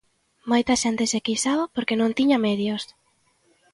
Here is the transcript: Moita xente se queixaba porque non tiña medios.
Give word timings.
Moita 0.51 0.73
xente 0.83 1.03
se 1.11 1.23
queixaba 1.25 1.63
porque 1.75 1.99
non 2.01 2.15
tiña 2.17 2.37
medios. 2.47 2.83